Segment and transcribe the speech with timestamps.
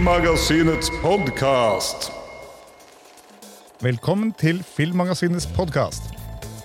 [0.00, 2.06] Filmmagasinets podkast.
[3.84, 6.06] Velkommen til Filmmagasinets podkast.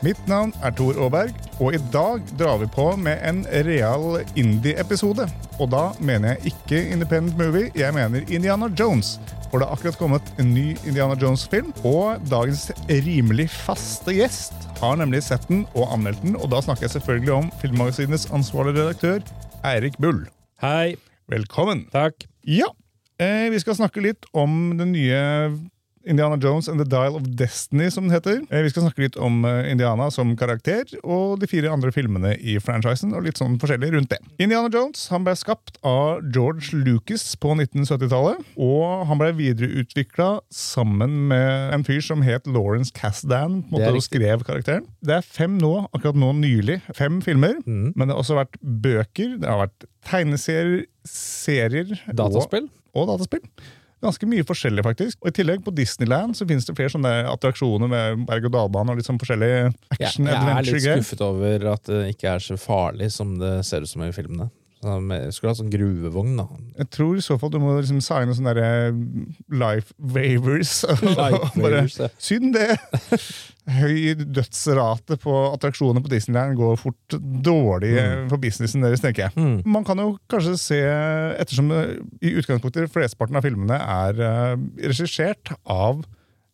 [0.07, 5.25] Mitt navn er Tor Aaberg, og i dag drar vi på med en real indie-episode.
[5.59, 9.17] Og da mener jeg ikke Independent Movie, jeg mener Indiana Jones.
[9.49, 14.95] For det har akkurat kommet en ny Indiana Jones-film, og dagens rimelig faste gjest har
[15.03, 19.19] nemlig sett den og anmeldt den, og da snakker jeg selvfølgelig om Filmmagasinets ansvarlige redaktør,
[19.67, 20.23] Eirik Bull.
[20.63, 20.95] Hei.
[21.27, 21.89] Velkommen.
[21.91, 22.29] Takk.
[22.47, 22.71] Ja,
[23.21, 25.21] eh, vi skal snakke litt om den nye
[26.05, 28.43] Indiana Jones and The Dial of Destiny, som den heter.
[28.53, 32.35] Eh, vi skal snakke litt om eh, Indiana som karakter, og de fire andre filmene
[32.37, 34.19] i franchisen, og litt sånn forskjellig rundt det.
[34.41, 41.17] Indiana Jones han ble skapt av George Lucas på 1970-tallet, og han ble videreutvikla sammen
[41.31, 44.85] med en fyr som het Lawrence er og skrev karakteren.
[45.01, 46.81] Det er fem nå, akkurat nå nylig.
[46.93, 47.93] Fem filmer, Mm.
[47.95, 52.67] men det har også vært bøker, det har vært tegneserier, serier Dataspill?
[52.69, 53.43] og dataspill.
[54.05, 55.17] Ganske mye forskjellig, faktisk.
[55.23, 59.07] Og I tillegg, på Disneyland så finnes det flere sånne attraksjoner med berg-og-dal-bane og litt
[59.07, 63.09] sånn forskjellig Jeg, action jeg er litt skuffet over at det ikke er så farlig
[63.15, 64.49] som det ser ut som i filmene.
[64.85, 66.45] Så Jeg skulle hatt sånn gruvevogn, da.
[66.77, 68.99] Jeg tror i så fall du må liksom signe sånne der, eh,
[69.49, 70.83] life waivers.
[71.01, 72.09] Life Bare, waivers, ja.
[72.21, 72.75] Synd det!
[73.79, 78.27] Høy dødsrate på attraksjoner på Disneyland går fort dårlig mm.
[78.29, 79.33] for businessen deres, tenker jeg.
[79.39, 79.63] Mm.
[79.73, 80.81] Man kan jo kanskje se,
[81.41, 84.21] ettersom eh, i utgangspunktet flesteparten av filmene er
[84.85, 86.05] regissert av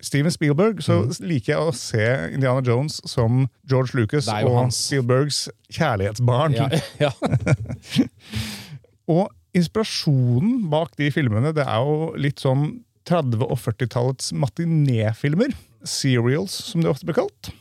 [0.01, 4.79] Steven Spielberg, så liker jeg å se Indiana Jones som George Lucas og hans.
[4.87, 6.57] Spielbergs kjærlighetsbarn.
[6.57, 7.11] Ja, ja.
[9.11, 15.55] Og inspirasjonen bak de filmene det er jo litt sånn 30- og 40-tallets matinéfilmer.
[15.87, 17.51] Serials, som det ofte blir kalt.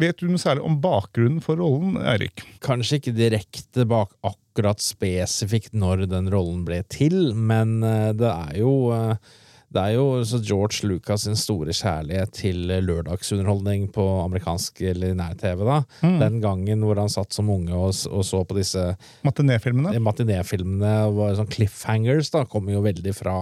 [0.00, 2.42] Vet du noe særlig om bakgrunnen for rollen, Eirik?
[2.64, 8.58] Kanskje ikke direkte bak akkurat spesifikt når den rollen ble til, men eh, det er
[8.62, 9.36] jo eh,
[9.70, 15.62] det er jo så George Lucas sin store kjærlighet til lørdagsunderholdning på amerikansk eller nær-TV.
[15.62, 15.76] da.
[16.02, 18.82] Den gangen hvor han satt som unge og, og så på disse
[19.26, 19.94] Matinéfilmene?
[20.02, 23.36] matinéfilmene var sånn cliffhangers da, kommer jo veldig fra,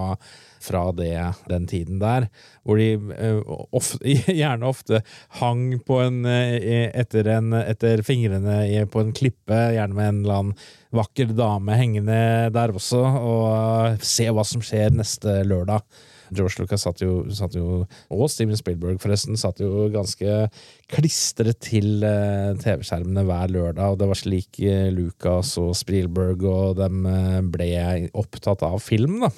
[0.61, 1.15] fra det,
[1.49, 2.29] den tiden der.
[2.61, 3.41] Hvor de eh,
[3.73, 5.01] ofte, gjerne ofte
[5.41, 10.43] hang på en, eh, etter, en, etter fingrene på en klippe, gjerne med en eller
[10.43, 10.61] annen
[10.93, 12.21] vakker dame hengende
[12.53, 15.89] der også, og se hva som skjer neste lørdag.
[16.31, 20.49] George Lucas satt jo, satt jo og Steven Spielberg forresten, satt jo ganske
[20.89, 26.79] klistret til eh, TV-skjermene hver lørdag, og det var slik eh, Lucas og Spielberg og
[26.79, 27.69] dem eh, ble
[28.17, 29.19] opptatt av film.
[29.25, 29.29] da.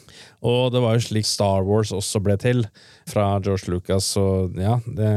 [0.47, 2.63] Og det var jo slik Star Wars også ble til,
[3.11, 4.23] fra George Lucas, så
[4.55, 5.09] ja det,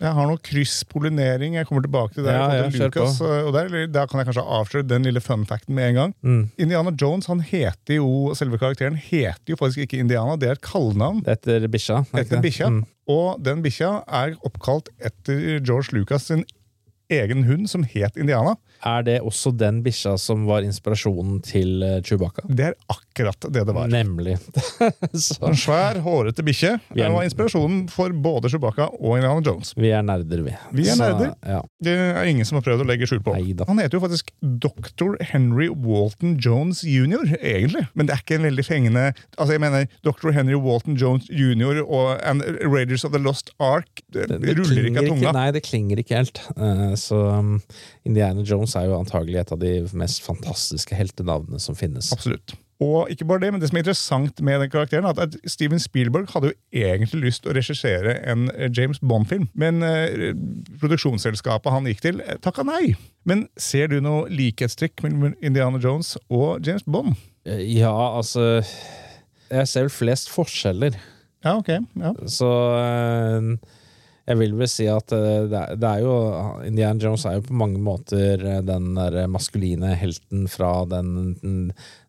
[0.00, 1.58] Jeg har noe krysspollinering.
[1.58, 2.32] Jeg kommer tilbake til det.
[2.32, 3.04] Ja, jeg, på.
[3.04, 6.16] Lucas, og der, der kan jeg kanskje avsløre den lille fun-facten med en gang.
[6.24, 10.58] mm, Indiana Jones han heter jo, selve karakteren heter jo faktisk ikke Indiana, det er
[10.58, 11.20] et kallenavn.
[11.28, 12.06] etter bikkja.
[12.14, 12.72] er Etter bikkja.
[12.72, 12.82] Mm.
[13.10, 16.44] Og den bikkja er oppkalt etter George Lucas sin
[17.12, 18.56] egen hund, som het Indiana.
[18.84, 22.42] Er det også den bikkja som var inspirasjonen til eh, Chewbacca?
[22.48, 23.88] Det er akkurat det det var.
[23.92, 24.34] Nemlig.
[25.26, 26.74] så En svær, hårete bikkje.
[26.94, 29.72] Det var inspirasjonen for både Chewbacca og Indiana Jones.
[29.78, 30.56] vi er nerder, vi.
[30.76, 31.32] Vi er Så, nerder.
[31.46, 31.62] Ja.
[31.84, 33.36] Det er ingen som har prøvd å legge skjul på.
[33.38, 33.64] Neida.
[33.68, 35.14] Han heter jo faktisk Dr.
[35.32, 37.86] Henry Walton Jones jr., egentlig.
[37.94, 39.04] Men det er ikke en veldig fengende
[39.38, 40.30] Altså, jeg mener, Dr.
[40.34, 41.80] Henry Walton Jones jr.
[41.84, 45.20] og and Raiders of the Lost Ark det, Det, det ruller ikke av tunga.
[45.20, 45.32] tunga.
[45.38, 46.40] Nei, det klinger ikke helt.
[46.56, 47.56] Uh, så um,
[48.06, 52.12] Indiana Jones er jo antagelig et av de mest fantastiske heltenavnene som finnes.
[52.14, 52.56] Absolutt.
[52.82, 55.78] Og ikke bare det, men det som er interessant med den karakteren, er at Steven
[55.80, 60.34] Spielberg hadde jo egentlig lyst til å regissere en eh, James Bond-film, men eh,
[60.82, 62.96] produksjonsselskapet han gikk til, eh, takka nei.
[63.28, 67.14] Men ser du noe likhetstrekk mellom Indiana Jones og James Bond?
[67.44, 68.64] Ja, altså
[69.52, 70.96] Jeg ser vel flest forskjeller.
[71.44, 71.70] Ja, ok.
[72.00, 72.12] Ja.
[72.26, 72.50] Så
[72.80, 73.50] eh,
[74.24, 76.12] jeg vil vel si at eh, det er, det er jo
[76.64, 81.58] Indiana Jones er jo på mange måter eh, den der maskuline helten fra den, den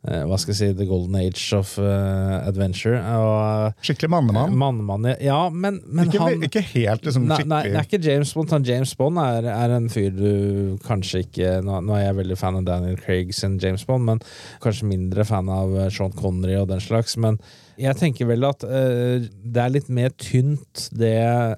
[0.08, 3.02] eh, Hva skal jeg si The golden age of adventure.
[3.20, 4.56] Og Skikkelig mannemann.
[4.56, 8.32] Mannemann, ja, men, men Ikke, han ikke helt liksom Nei, nei, det er ikke James
[8.38, 8.56] Bond.
[8.56, 12.40] Han James Bond er, er en fyr du kanskje ikke nå, nå er jeg veldig
[12.40, 14.24] fan av Daniel Craig sin James Bond, men
[14.64, 17.20] kanskje mindre fan av Sean Connery og den slags.
[17.20, 17.42] Men
[17.80, 21.16] jeg tenker vel at uh, det er litt mer tynt, det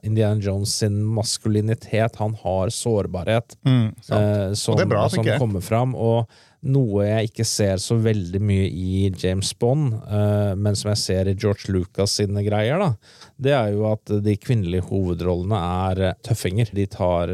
[0.08, 2.18] Indiana Jones sin maskulinitet.
[2.22, 5.94] Han har sårbarhet mm, eh, som, bra, som kommer fram.
[5.96, 6.25] Og
[6.68, 11.30] noe jeg ikke ser så veldig mye i James Bond, uh, men som jeg ser
[11.30, 12.92] i George Lucas sine greier, da,
[13.38, 15.62] det er jo at de kvinnelige hovedrollene
[15.92, 16.74] er tøffinger.
[16.74, 17.31] De tar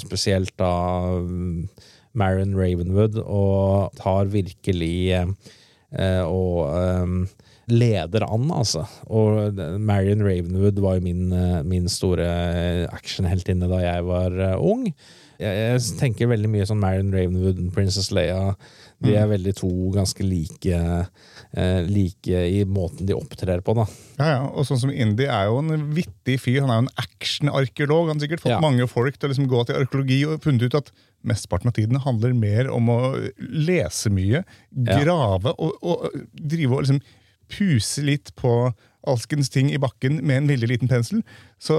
[0.00, 0.72] spesielt da
[1.20, 1.68] um,
[2.16, 5.12] Marion Ravenwood og tar virkelig
[5.90, 7.22] og ehm,
[7.72, 8.84] leder an, altså.
[9.08, 12.26] Og Marion Ravenwood var jo min, eh, min store
[12.92, 14.86] actionheltinne da jeg var eh, ung.
[15.40, 18.54] Jeg, jeg tenker veldig mye sånn Marion Ravenwood og Princess Leia.
[19.00, 20.68] De er veldig to ganske like,
[21.56, 23.86] eh, like i måten de opptrer på, da.
[24.18, 26.60] Ja, ja, og sånn som Indy er jo en vittig fyr.
[26.66, 28.10] Han er jo en actionarkeolog.
[28.10, 28.60] Han har sikkert fått Ja.
[28.60, 30.92] mange folk til å liksom gå til arkeologi og funnet ut at
[31.24, 32.98] mesteparten av tiden handler mer om å
[33.40, 34.44] lese mye,
[34.76, 35.00] Ja.
[35.00, 37.00] grave og, og drive og liksom
[37.50, 38.70] puse litt på
[39.08, 41.22] alskens ting i bakken med en veldig liten pensel.
[41.60, 41.76] Så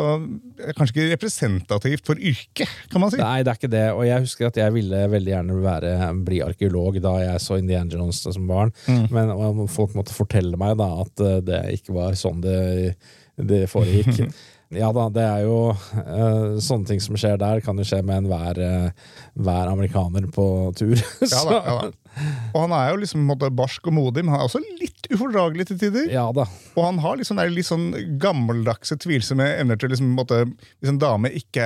[0.58, 3.20] det er kanskje ikke representativt for yrket, kan man si.
[3.22, 3.86] Nei, det er ikke det.
[3.94, 5.94] Og jeg husker at jeg ville veldig gjerne være,
[6.28, 8.74] bli arkeolog da jeg så Indiana Jones som barn.
[9.14, 12.96] Men og folk måtte fortelle meg da at eh, det ikke var sånn det,
[13.38, 14.26] det foregikk.
[14.72, 18.22] Ja da, det er jo uh, sånne ting som skjer der, kan jo skje med
[18.22, 20.46] enhver uh, hver amerikaner på
[20.80, 20.96] tur.
[21.28, 22.30] Ja, da, ja, da.
[22.54, 25.68] Og han er jo liksom på barsk og modig, men han er også litt ufordragelig
[25.70, 26.08] til tider.
[26.12, 26.46] ja da.
[26.76, 27.88] Og han har liksom litt sånn
[28.22, 30.44] gammeldagse, tvilsomme evner til liksom, måte,
[30.80, 31.66] Hvis en dame ikke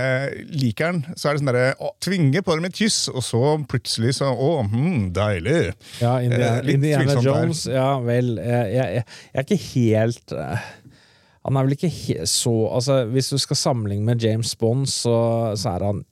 [0.50, 3.44] liker han, så er det sånn derre å, Tvinge på dem et kyss, og så
[3.69, 5.59] plutselig så Å, hm, deilig.
[6.01, 7.63] Ja, Indiana, Eh, Indiana Jones.
[7.68, 7.77] der.
[7.77, 8.36] Ja vel.
[8.42, 10.65] Jeg, jeg, jeg er ikke helt uh...
[11.45, 15.18] Han er vel ikke så Altså, Hvis du skal sammenligne med James Bond, så,
[15.59, 16.03] så er han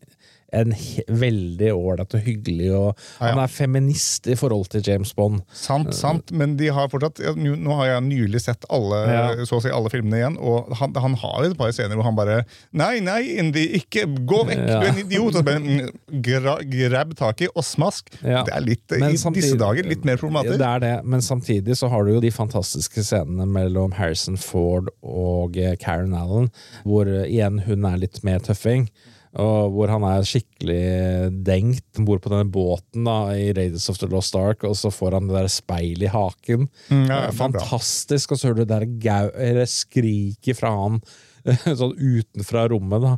[0.53, 0.73] en
[1.09, 3.31] veldig ålreit og hyggelig, og Ja, ja.
[3.33, 5.41] han er feminist i forhold til James Bond.
[5.53, 9.23] Sant, sant, men de har fortsatt Nå har jeg nylig sett alle, Ja.
[9.49, 12.15] så å si alle filmene igjen, og han, han har et par scener hvor han
[12.17, 15.39] bare Nei, nei, Indy, ikke gå vekk, du er en idiot!
[15.41, 18.11] Og bare mm, gra, grab tak i og smask.
[18.21, 20.57] Det er litt, Men i samtidig- disse dager litt mer problematisk.
[20.61, 24.89] Det er det, men samtidig så har du jo de fantastiske scenene mellom Harrison Ford
[25.01, 26.49] og eh, Karen Allen,
[26.85, 28.87] hvor eh, igjen hun er litt mer tøffing.
[29.41, 30.81] Og hvor han er skikkelig
[31.47, 34.91] dengt Han bor på denne båten da, i Raiders of the Lost Ark, og så
[34.93, 36.67] får han det der speilet i haken.
[36.91, 37.21] Mm, ja.
[37.33, 38.31] Fantastisk!
[38.35, 41.01] Og så hører du det der skriket fra han
[41.79, 43.01] sånn utenfra rommet.
[43.09, 43.17] da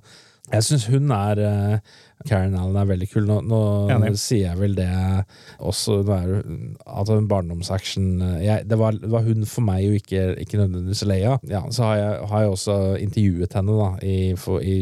[0.54, 1.94] jeg syns hun er eh,
[2.30, 3.24] Karen Allen er veldig kul.
[3.26, 3.60] Nå, nå
[4.14, 4.86] sier jeg vel det
[5.58, 10.36] også er, det- Altså en barndomsaction eh, det, var, var hun for meg, og ikke,
[10.46, 11.40] ikke nødvendigvis Leia.
[11.50, 14.78] Ja, så har jeg, har jeg også intervjuet henne da i, for, i,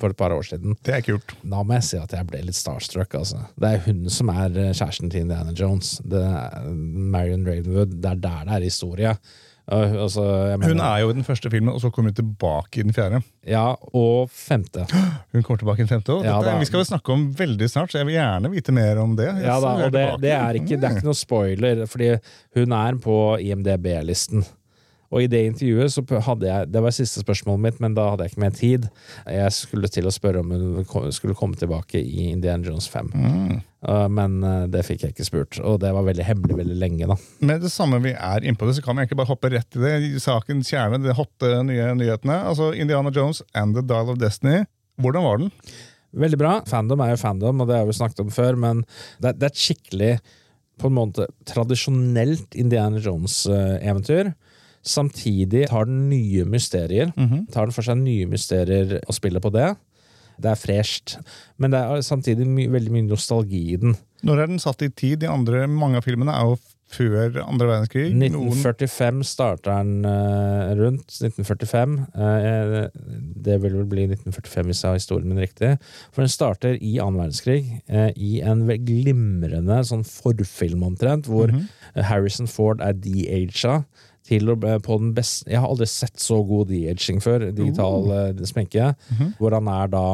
[0.00, 0.76] for et par år siden.
[0.84, 1.36] Det er kult.
[1.42, 3.16] Da må jeg si at jeg ble litt starstruck.
[3.18, 3.42] Altså.
[3.60, 5.96] Det er hun som er eh, kjæresten til Indiana Jones.
[6.04, 7.98] Det er Marion Ravenwood.
[8.00, 9.18] Det er der det er historie.
[9.66, 12.82] Altså, jeg Hun er jo i den første filmen, og så kommer hun tilbake i
[12.86, 13.18] den fjerde.
[13.46, 14.84] Ja, og femte.
[15.32, 16.12] Hun kommer tilbake i den femte.
[16.22, 19.00] Ja, dette, vi skal vel snakke om veldig snart, så jeg vil gjerne vite mer
[19.02, 19.26] om det.
[19.42, 22.12] Ja da, det, det, er ikke, det er ikke noe spoiler, fordi
[22.54, 24.46] hun er på IMDb-listen.
[25.12, 28.26] Og i det intervjuet så hadde jeg Det var siste spørsmålet mitt, men da hadde
[28.26, 28.88] jeg ikke mer tid.
[29.30, 33.10] Jeg skulle til å spørre om hun skulle komme tilbake i Indiana Jones 5.
[33.14, 33.56] Mm.
[33.86, 37.06] Uh, men uh, det fikk jeg ikke spurt, og det var veldig hemmelig veldig lenge,
[37.06, 37.16] da.
[37.46, 39.82] Med det samme vi er innpå det, så kan vi egentlig bare hoppe rett i
[39.82, 39.92] det.
[40.08, 42.40] I Sakens kjerne, de hotte nye nyhetene.
[42.50, 44.64] Altså Indiana Jones and The Dial of Destiny.
[45.02, 45.52] Hvordan var den?
[46.16, 46.56] Veldig bra.
[46.68, 48.82] Fandom er jo fandom, og det har vi snakket om før, men
[49.20, 50.12] det, det er et skikkelig,
[50.80, 54.32] på en måte, tradisjonelt Indiana Jones-eventyr.
[54.86, 57.10] Samtidig tar den nye mysterier.
[57.52, 59.72] Tar den for seg nye mysterier og spiller på det.
[60.36, 61.16] Det er fresht,
[61.56, 63.96] men det er samtidig my veldig mye nostalgi i den.
[64.26, 65.22] Når er den satt i tid?
[65.22, 66.58] De andre, mange av filmene er jo
[66.92, 68.10] før andre verdenskrig.
[68.14, 71.08] Noen 1945 starter den uh, rundt.
[71.10, 71.96] 1945.
[72.14, 72.76] Uh,
[73.46, 75.72] det vil vel bli 1945 hvis jeg har historien min riktig.
[76.14, 81.52] For den starter i annen verdenskrig, uh, i en glimrende sånn forfilm omtrent, hvor
[81.96, 83.80] Harrison Ford er de-aga.
[84.26, 87.48] Til å, på den beste Jeg har aldri sett så god de-aging før.
[87.54, 88.44] Digital uh.
[88.48, 88.92] sminke.
[89.38, 90.06] Hvor han er da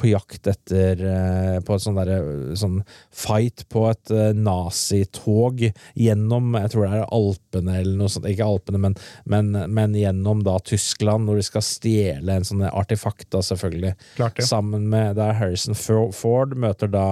[0.00, 2.80] på jakt etter eh, På et sånn derre sånn
[3.12, 5.62] fight på et eh, nazitog
[5.98, 8.28] gjennom Jeg tror det er Alpene eller noe sånt.
[8.30, 8.96] Ikke Alpene, men,
[9.30, 13.94] men, men gjennom da Tyskland, når de skal stjele en sånn artefakt, da selvfølgelig.
[14.16, 14.46] Klart det.
[14.48, 17.06] Sammen med der Harrison Ford møter da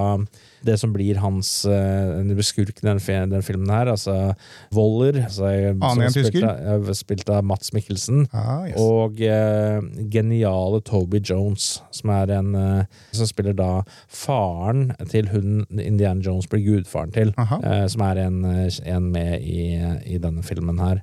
[0.65, 2.99] det som blir hans uh, skurk i den,
[3.31, 4.33] den filmen her, altså
[4.75, 5.21] Woller.
[5.25, 8.25] Altså, som Annen spilt av- Spilt av Mats Mikkelsen.
[8.35, 8.75] Ah, yes.
[8.79, 9.79] Og uh,
[10.11, 12.83] geniale Toby Jones, som er en uh,
[13.15, 13.69] Som spiller da
[14.07, 17.33] faren til hun Indiana Jones blir gudfaren til.
[17.39, 19.71] Eh, som er en, eh, en med i,
[20.05, 21.01] i denne filmen her.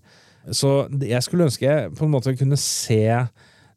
[0.55, 3.01] Så jeg skulle ønske jeg på en måte kunne se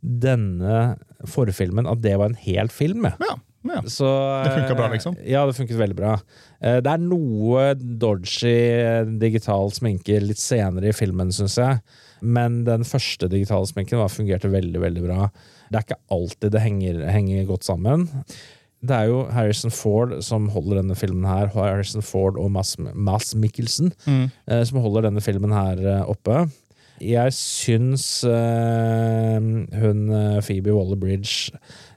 [0.01, 3.07] denne forfilmen, at det var en hel film.
[3.19, 3.35] Ja,
[3.67, 3.81] ja.
[3.91, 4.07] Så,
[4.45, 5.15] Det funket bra, liksom?
[5.27, 6.13] Ja, det funket veldig bra.
[6.61, 11.81] Eh, Det er noe dodgy eh, digital sminke litt senere i filmen, syns jeg.
[12.21, 15.27] Men den første digitale sminken var, fungerte veldig, veldig bra.
[15.69, 18.07] Det er ikke alltid det henger, henger godt sammen.
[18.81, 21.51] det er jo Harrison Ford som holder denne filmen her.
[21.53, 24.25] Harrison Ford og Mads, Mads Mikkelsen mm.
[24.65, 26.47] som holder denne filmen her eh, oppe.
[26.99, 31.55] Jeg syns eh, hun eh, Phoebe Waller-Bridge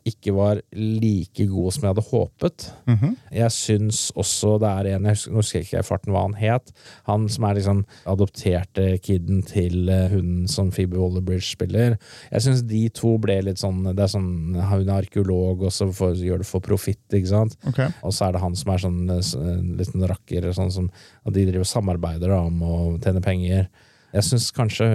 [0.09, 2.67] ikke var like god som jeg hadde håpet.
[2.91, 3.17] Mhm.
[3.33, 6.73] Jeg syns også det er en jeg husker, husker jeg ikke farten hva han het.
[7.09, 11.99] Han som er liksom adopterte kiden til eh, hun som Phoebe Waller-Bridge spiller.
[12.33, 15.89] Jeg syns de to ble litt sånn Det er sånn Hun er arkeolog, og så
[16.13, 17.57] gjør det for profitt, ikke sant.
[17.69, 17.81] Ok.
[18.03, 20.91] Og så er det han som er sånn eh, en liten rakker, og sånn som
[21.23, 23.69] og de driver og samarbeider da, om å tjene penger.
[24.13, 24.87] Jeg syns kanskje,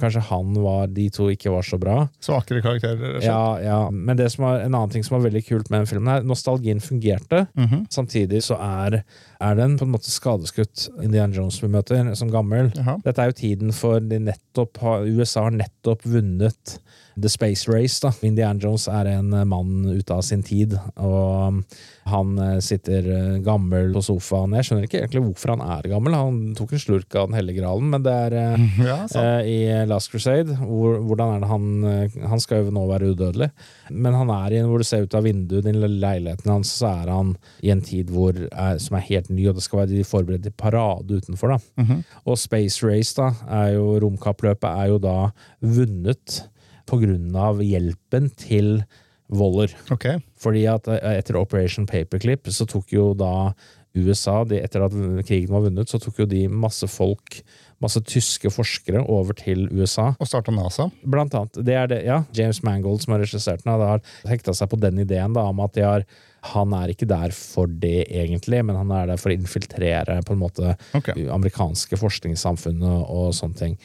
[0.00, 1.96] kanskje han var De to ikke var så bra.
[2.24, 3.20] Svakere karakterer.
[3.22, 3.78] Ja, ja.
[3.90, 6.26] Men det som er, en annen ting som var veldig kult med den filmen, her,
[6.26, 7.44] nostalgien fungerte.
[7.54, 7.86] Mhm.
[7.92, 9.02] Samtidig så er,
[9.40, 12.72] er den på en måte skadeskutt Indiana Jones vi møter, som gammel.
[12.74, 12.98] Jaha.
[13.06, 16.78] Dette er jo tiden for de nettopp USA har nettopp vunnet
[17.16, 18.00] The Space Race.
[18.00, 18.12] da.
[18.26, 21.60] Indian Jones er en eh, mann ute av sin tid, og um,
[22.06, 24.54] han eh, sitter eh, gammel på sofaen.
[24.58, 26.16] Jeg skjønner ikke egentlig hvorfor han er gammel.
[26.16, 28.36] Han tok en slurk av Den hellige gralen, men det er
[28.90, 29.58] Ja, eh, i
[29.88, 30.58] Last Crusade.
[30.60, 33.48] Hvor, hvordan er det han Han skal jo nå være udødelig,
[33.90, 36.90] men han er i en hvor du ser ut av vinduet, den leiligheten hans, så
[37.02, 37.32] er han
[37.64, 40.44] i en tid hvor, er, som er helt ny, og det skal være de forberedt
[40.46, 41.56] til parade utenfor.
[41.56, 41.82] da.
[41.82, 42.04] Mhm.
[42.26, 45.16] Og Space Race, da, er jo romkappløpet, er jo da
[45.64, 46.42] vunnet
[46.90, 48.84] av hjelpen til
[49.28, 49.72] Waller.
[49.90, 50.20] Okay.
[50.38, 53.52] Fordi at eh, etter Operation Paperclip så tok jo da
[53.96, 54.94] USA, de, etter at
[55.26, 57.38] krigen var vunnet, så tok jo de masse folk,
[57.82, 60.10] masse tyske forskere, over til USA.
[60.20, 60.90] Og starta NASA.
[61.02, 61.56] Blant annet.
[61.64, 65.00] Det er det, ja, James Mangold som har regissert den, har hekta seg på den
[65.02, 66.06] ideen da, om at har
[66.52, 70.36] han er ikke der for det, egentlig, men han er der for å infiltrere på
[70.36, 71.26] en måte okay.
[71.32, 73.78] amerikanske forskningssamfunnet og sånne ting.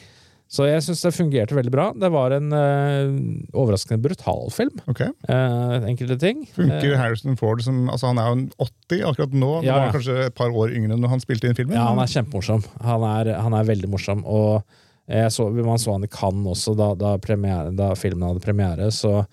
[0.52, 1.86] Så jeg syns det fungerte veldig bra.
[1.96, 3.12] Det var en uh,
[3.56, 4.82] overraskende brutal film.
[4.90, 5.08] Okay.
[5.24, 6.42] Uh, enkelte ting.
[6.52, 9.52] Funker Eh, Harrison Ford som altså Han er jo en 80 akkurat nå.
[9.64, 11.78] Ja, var kanskje et par år yngre når han spilte inn filmen.
[11.78, 12.66] Ja, han er kjempemorsom.
[12.84, 14.26] Han er, han er veldig morsom.
[14.28, 14.60] Og
[15.08, 19.24] så, man så han i Cannes også, da, da, premiere, da filmen hadde premiere, så,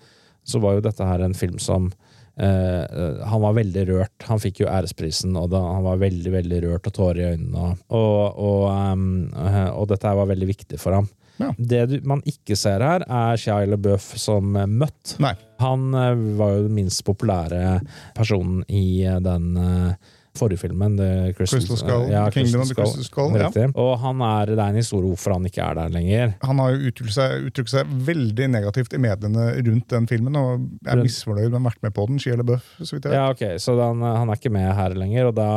[0.42, 1.92] så var jo dette her en film som
[2.40, 4.26] eh, eh, Han var veldig rørt.
[4.28, 7.74] Han fikk jo æresprisen, og da, han var veldig veldig rørt og tårer i øynene.
[7.88, 11.10] Og, og, um, uh, og dette var veldig viktig for ham.
[11.40, 11.54] Ja.
[11.56, 14.68] Det du, man ikke ser her, er Shia LaBeouf som møtt.
[14.80, 15.14] Mutt.
[15.22, 15.34] Nei.
[15.60, 17.80] Han uh, var jo den minst populære
[18.16, 20.96] personen i eh, den eh, forrige filmen.
[20.98, 23.50] The Crystal, Crystal Skull, Ja, Kingdom of the Crystal Skull, ja.
[23.74, 26.34] Og han er, det er en historie hvorfor han ikke er der lenger.
[26.46, 30.66] Han har jo uttrykt seg, uttrykt seg veldig negativt i mediene rundt den filmen, og
[30.86, 32.22] er misfornøyd med å ha vært med på den.
[32.22, 33.18] Shia LaBeouf, så vidt jeg vet.
[33.18, 35.50] Ja, ok, Så den, han er ikke med her lenger, og da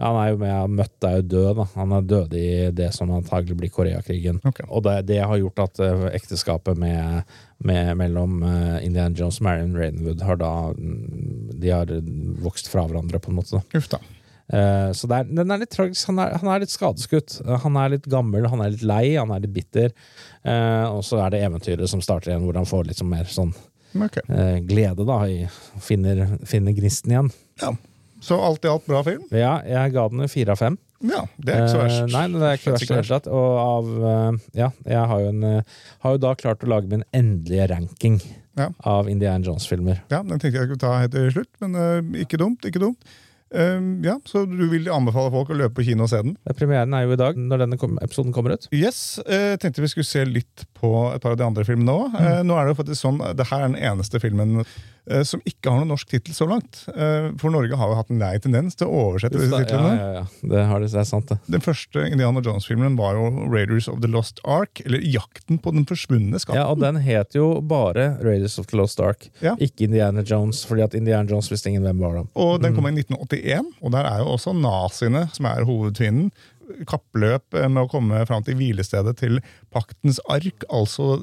[0.00, 1.60] han er jo med, Møtt deg død.
[1.60, 4.40] da Han er død i det som antagelig blir Koreakrigen.
[4.44, 4.66] Okay.
[4.68, 9.46] Og det, det har gjort at eh, ekteskapet med, med, mellom Indian Indiana Jones og
[9.46, 11.94] Marion Rainwood har da mm, De har
[12.42, 13.62] vokst fra hverandre, på en måte.
[13.74, 14.02] Uff da.
[14.52, 16.10] Uh, så er, den er litt tragisk.
[16.10, 17.38] Han er, han er litt skadeskutt.
[17.44, 19.94] Eh, Han er litt gammel, han er litt lei, han er litt bitter.
[20.44, 23.30] Uh, og så er det eventyret som starter igjen, hvor han får litt sånn mer
[23.30, 23.54] sånn
[23.96, 24.24] okay.
[24.28, 25.22] uh, glede, da.
[25.24, 25.48] I,
[25.82, 27.32] finner, finner gnisten igjen.
[27.62, 27.72] Ja.
[28.24, 29.24] Så alt i alt bra film?
[29.34, 30.78] Ja, jeg ga den fire av fem.
[31.04, 31.98] Ja, det er ikke så verst.
[32.00, 33.26] Eh, nei, det er ikke verst i det hele tatt.
[33.28, 36.88] Og av eh, Ja, jeg har jo, en, eh, har jo da klart å lage
[36.88, 38.16] min endelige ranking
[38.56, 38.70] Ja.
[38.86, 40.00] av Indiana Jones-filmer.
[40.12, 42.64] Ja, Den tenkte jeg skulle ta helt til slutt, men uh, ikke dumt.
[42.64, 43.02] ikke dumt.
[43.54, 46.36] Eh, ja, Så du vil anbefale folk å løpe på kino og se den?
[46.56, 48.66] Premieren er jo i dag, når denne episoden kommer ut.
[48.74, 52.10] Yes, uh, tenkte vi skulle se litt på et par av de andre filmene òg.
[52.16, 52.24] Mm.
[52.24, 55.42] Uh, nå er det jo faktisk sånn, det her er den eneste filmen uh, som
[55.46, 56.80] ikke har noen norsk tittel så langt.
[57.38, 59.92] For Norge har jo hatt en lei tendens til å oversette disse titlene.
[60.00, 60.24] ja, ja.
[60.54, 61.36] Det, har det, det er sant, det.
[61.52, 65.84] Den første Indiana Jones-filmen var jo Raiders of the Lost Ark, eller Jakten på den
[65.88, 66.58] forsvunne skatten.
[66.62, 69.54] Ja, og den het jo bare Raiders of the Lost Ark, Ja.
[69.60, 72.24] ikke Indiana Jones, fordi at Indiana Jones visste ingen hvem var da.
[72.40, 72.76] Og den Mm.
[72.80, 72.94] kom i
[73.34, 76.32] 1981, og der er jo også naziene som er hovedfienden.
[76.88, 79.40] Kappløp med å komme fram til hvilestedet til
[79.74, 81.18] paktens ark, altså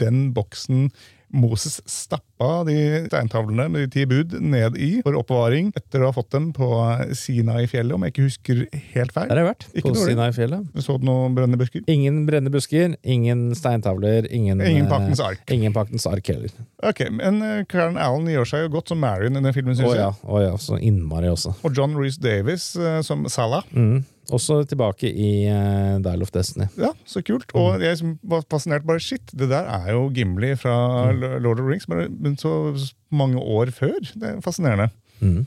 [0.00, 0.88] den boksen
[1.34, 2.76] Moses stappa de
[3.08, 6.68] steintavlene med de ti bud ned i for oppbevaring etter å ha fått dem på
[7.16, 8.62] Sinai-fjellet, om jeg ikke husker
[8.94, 9.28] helt feil.
[9.30, 10.04] Der har jeg vært, Ikke på.
[10.04, 10.70] Sinai-fjellet.
[10.84, 11.84] Så du noen brennende busker?
[11.90, 15.44] Ingen brennende busker, ingen steintavler, ingen, Ingen eh, paktens ark.
[15.52, 16.54] Ingen paktens ark heller.
[16.84, 19.90] Ok, Men uh, Karen Allen gjør seg jo godt som Marion i den filmen, syns
[19.90, 20.30] oh, ja, jeg.
[20.30, 21.56] å ja, så innmari også.
[21.64, 23.66] Og John Reece Davis eh, som Salah.
[23.74, 24.04] Mm.
[24.32, 26.68] Også tilbake i uh, Dial of Destiny.
[26.80, 27.50] Ja, så kult.
[27.58, 31.64] Og jeg som var fascinert bare Shit, det der er jo Gimli fra Lord of
[31.64, 32.72] the Rings, men så
[33.12, 33.98] mange år før.
[34.14, 34.88] Det er fascinerende.
[35.20, 35.44] Mm.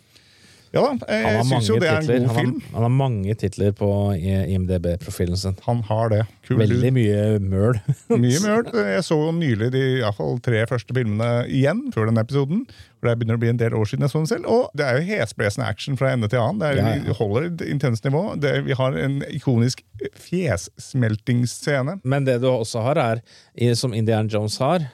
[0.76, 2.26] Ja da, jeg, syns jo det er en titler.
[2.28, 5.56] god Han har, han har mange titler på IMDb-profilen sin.
[5.68, 6.24] Han har det.
[6.48, 7.80] Kul Veldig mye møl.
[8.24, 8.68] Mye møl.
[8.88, 12.66] Jeg så jo nylig de i hvert fall tre første filmene igjen før denne episoden.
[12.98, 14.48] For Det begynner å bli en del år siden jeg så den selv.
[14.52, 16.62] Og det er jo hesblesende action fra ende til annen.
[16.64, 17.04] Det er, Ja, ja.
[17.08, 18.24] Vi holder et intenst nivå.
[18.42, 19.84] Det, vi har en ikonisk
[20.28, 22.00] fjesmeltingsscene.
[22.04, 24.88] Men det du også har, er, som Indiana Jones har,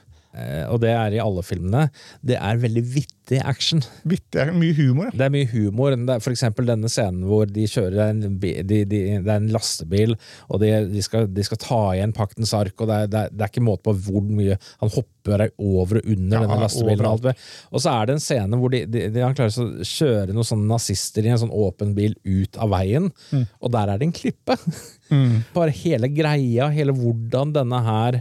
[0.74, 1.88] og det er i alle filmene,
[2.26, 3.84] det er veldig vittig action.
[4.10, 5.12] Vittig, mye humor.
[5.12, 5.18] ja.
[5.20, 5.94] Det er mye humor.
[5.96, 9.48] Det er for eksempel denne scenen hvor de kjører en, de, de, det er en
[9.54, 10.16] lastebil,
[10.50, 13.36] og de, de, skal, de skal ta igjen paktens ark, og det er, det, er,
[13.38, 17.06] det er ikke måte på hvor mye Han hopper over og under Ja, denne lastebilen.
[17.08, 17.30] Og,
[17.72, 20.50] og så er det en scene hvor de, de, de, han klarer å kjøre noen
[20.50, 23.46] sånne nazister i en sånn åpen bil ut av veien, Mm.
[23.64, 24.56] og der er det en klippe.
[25.56, 28.20] Bare hele greia, hele hvordan denne her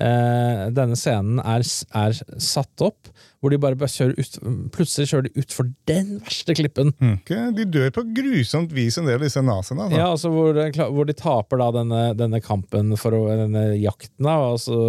[0.00, 1.64] eh, denne scenen er,
[1.98, 4.38] er satt opp, hvor de bare, bare kjører ut,
[4.74, 6.90] plutselig kjører de utfor den verste klippen.
[7.12, 7.38] Ikke?
[7.54, 9.86] De dør på grusomt vis, en del av disse naziene.
[9.86, 10.00] Altså.
[10.00, 14.34] Ja, altså hvor, det- hvor de taper da denne, denne kampen for denne jakten, da,
[14.52, 14.80] og, så,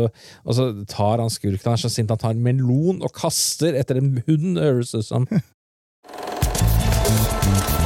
[0.46, 3.78] og så tar han skurken han er så sint han tar en melon og kaster
[3.78, 5.30] etter en hund, høres det ut som.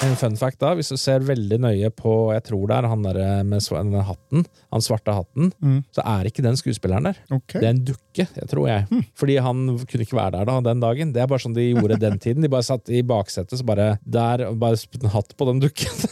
[0.00, 3.02] En fun fact da, hvis du ser veldig nøye på, jeg tror det er han
[3.04, 3.60] der med
[4.08, 5.50] hatten, han svarte hatten,
[5.92, 7.18] så er ikke den skuespilleren der.
[7.36, 7.60] Okay.
[7.60, 9.02] Det er en dukke, jeg tror jeg.
[9.20, 11.12] Fordi han kunne ikke være der da, den dagen.
[11.12, 12.40] Det er bare sånn de gjorde den tiden.
[12.42, 15.60] De bare satt i baksetet, så bare der, og bare spytte en hatt på den
[15.66, 15.92] dukken.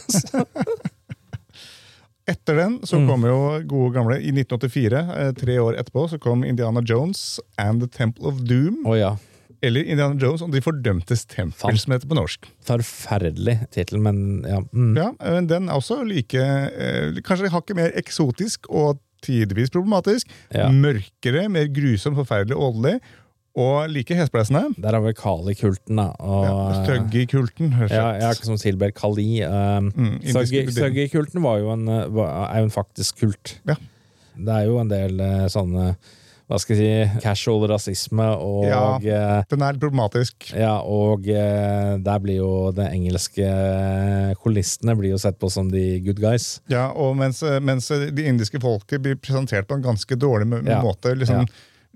[2.29, 3.07] Etter den så Mm.
[3.09, 7.81] kom jo gode gamle I 1984, eh, tre år etterpå, så kom Indiana Jones and
[7.81, 8.83] The Temple of Doom.
[8.85, 9.15] Oh, ja.
[9.61, 12.47] Eller Indiana Jones og De fordømtes tempel, som heter på norsk.
[12.63, 14.61] Forferdelig tittel, men ja.
[14.71, 14.93] Mm.
[14.97, 20.29] Ja, men Den er også like eh, Kanskje hakket mer eksotisk og tidvis problematisk.
[20.55, 20.69] Ja.
[20.71, 22.99] Mørkere, mer grusom, forferdelig åndelig.
[23.59, 24.61] Og like hesblesende.
[24.79, 26.05] Der har vi Kali-kulten, da.
[26.23, 27.73] Og, Ja, Søggi-kulten.
[27.81, 29.41] og Ja, ikke som Silber Kali.
[29.43, 30.19] Um, Mm.
[30.23, 33.57] Thuggy-kulten var jo en, uh, var- er jo en faktisk kult.
[33.67, 33.75] Ja.
[34.37, 35.97] Det er jo en del uh, sånne
[36.49, 38.79] hva skal jeg si, casual rasisme og Ja.
[38.97, 40.49] uh, Den er problematisk.
[40.57, 45.69] Ja, og eh, der blir jo de engelske eh, kolonistene blir jo sett på som
[45.69, 46.59] de good guys.
[46.73, 50.81] Ja, og mens, mens de indiske folket blir presentert på en ganske dårlig Ja.
[50.81, 51.13] måte.
[51.15, 51.45] liksom Ja.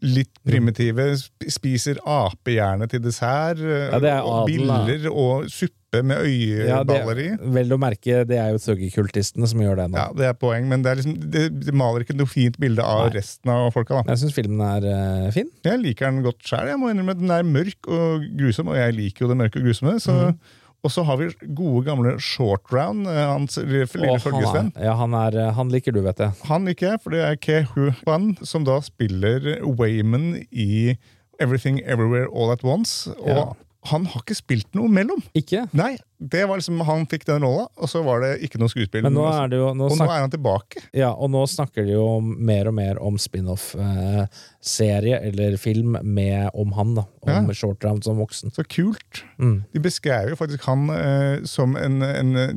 [0.03, 1.05] Litt primitive.
[1.49, 3.61] Spiser apehjerne til dessert.
[3.63, 7.27] Ja, det og biller og suppe med øyeballer i.
[7.53, 9.99] vel å merke, det er jo thuggy-kultistene som gjør det nå.
[10.01, 13.05] Ja, Det er poeng, men det, liksom, det, det maler ikke noe fint bilde av
[13.07, 13.13] Nei.
[13.19, 14.01] resten av folka.
[14.01, 14.13] da.
[14.15, 15.51] Jeg syns filmen er uh, fin.
[15.67, 16.71] Jeg liker den godt sjøl.
[16.73, 19.99] Den er mørk og grusom, og jeg liker jo det mørke og grusomme.
[20.01, 20.59] Så, Mhm.
[20.83, 24.73] Og så har vi gode, gamle Short Round, eh, hans lille følgesvenn.
[24.75, 26.35] ja, han, er, eh, han liker du, vet jeg.
[26.49, 30.97] Han liker jeg, for det er Ke Hu Kwan, som da spiller Wayman i
[31.39, 33.07] Everything Everywhere All At Once.
[33.19, 33.45] Og Ja.
[33.85, 35.19] Han har ikke spilt noe mellom.
[35.35, 35.65] Ikke?
[35.75, 39.03] Nei, det var liksom, Han fikk den rolla, og så var det ikke noe skuespill.
[39.03, 40.85] Men nå er det jo nå og nå er han tilbake.
[40.95, 46.49] ja, Og nå snakker de jo om- mer og mer om spin-off-serie eller film med,
[46.53, 47.03] om han, da.
[47.21, 47.53] Om Ja.
[47.53, 48.51] Short Round som voksen.
[48.53, 49.23] Så kult.
[49.39, 49.63] Mm.
[49.73, 52.53] De beskrev jo faktisk han eh, som en, en eh,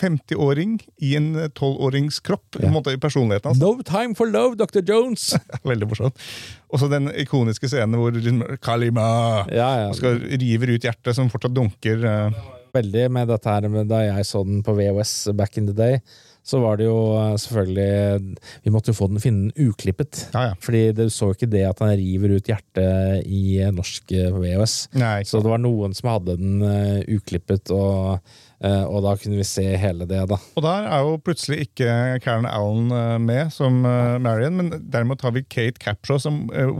[0.00, 2.56] 50-åring i en eh, 12-årings kropp.
[2.56, 3.60] på måte i personligheten hans.
[3.60, 4.82] No time for love, Dr.
[4.86, 5.30] Jones!
[5.70, 6.24] Veldig morsomt.
[6.70, 8.16] Og så den ikoniske scenen hvor
[8.62, 9.06] Kalima
[9.50, 9.92] ja, ja.
[9.96, 12.02] skal river ut hjertet, som fortsatt dunker.
[12.04, 12.40] Uh.
[12.74, 15.98] veldig med dette her med Da jeg så den på VHS back in the day,
[16.46, 20.26] så var det jo eh, selvfølgelig Vi måtte jo få den finne den uklippet.
[20.34, 20.54] Ja, ja.
[20.62, 24.30] Fordi du så jo ikke det at han river ut hjertet i eh, norsk eh,
[24.34, 24.76] VHS.
[25.00, 29.38] Nei, Så det var noen som hadde den eh, uklippet, og, eh, og da kunne
[29.38, 30.36] vi se hele det, da.
[30.58, 35.22] Og der er jo plutselig ikke Karen Allen eh, med som eh, Marion, men derimot
[35.24, 36.70] har vi Kate Capshaw som eh,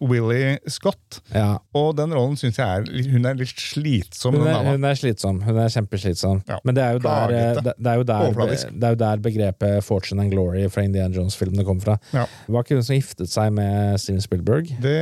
[0.00, 1.20] Willy Scott.
[1.34, 1.56] Ja.
[1.76, 4.38] Og den rollen syns jeg er, hun er litt slitsom.
[4.38, 5.40] Hun er, hun er slitsom.
[5.46, 6.42] Hun er kjempeslitsom.
[6.48, 6.60] Ja.
[6.66, 9.24] Men det er, jo der, eh, det, det, er jo der, det er jo der
[9.26, 11.98] begrepet 'fortune and glory' fra Indiana Jones-filmene kom fra.
[12.14, 12.26] Ja.
[12.48, 14.72] Var ikke hun som giftet seg med Steven Spielberg.
[14.82, 14.98] Det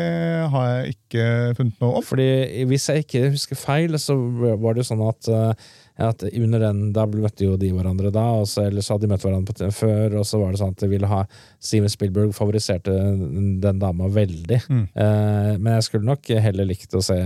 [0.55, 1.29] har jeg ikke
[1.61, 2.05] funnet noe om.
[2.05, 6.59] Fordi Hvis jeg ikke husker feil, så var det jo sånn at, eh, at under
[6.59, 9.71] den Da møtte jo de hverandre da, og så, eller så hadde de møtt hverandre
[9.75, 11.21] før, og så var det sånn at de ville ha
[11.63, 14.59] Steven Spielberg favoriserte den, den dama veldig.
[14.67, 14.83] Mm.
[14.91, 17.19] Eh, men jeg skulle nok heller likt å se,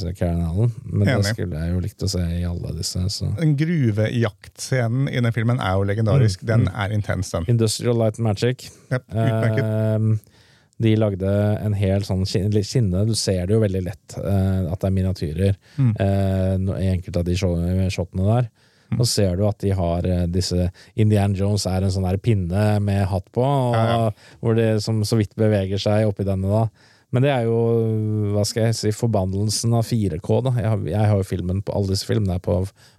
[0.00, 0.72] se Karen Allen.
[0.88, 3.02] Men det skulle jeg jo likt å se i alle disse.
[3.12, 3.28] Så.
[3.36, 6.46] Den gruvejaktscenen i den filmen er jo legendarisk.
[6.46, 6.72] Mm, Den mm.
[6.86, 7.50] er intens, den.
[7.52, 8.70] Industrial Light and Magic.
[8.88, 9.68] Yep, utmerket.
[9.68, 10.35] Eh,
[10.82, 11.30] de lagde
[11.64, 13.06] en hel sånn skinne.
[13.08, 15.92] Du ser det jo veldig lett eh, at det er miniatyrer Mm.
[16.00, 17.36] eh, i enkelte av de
[17.90, 18.50] shotene der.
[19.00, 22.78] Og ser du at de har eh, disse Indian Jones er en sånn der pinne
[22.80, 24.10] med hatt på, og, Ja, ja.
[24.40, 26.68] hvor de som så vidt beveger seg oppi denne da.
[27.14, 27.56] Men det er jo,
[28.34, 30.52] hva skal jeg si, forbannelsen av 4K, da.
[30.58, 32.56] Jeg har, jeg har jo filmen på alle disse filmene på